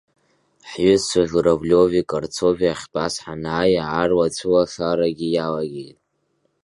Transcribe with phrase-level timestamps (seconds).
[0.69, 5.97] Ҳҩызцәа Журавлиови Карцови ахьтәаз ҳанааи, аарла ацәылашарагьы иалагеит.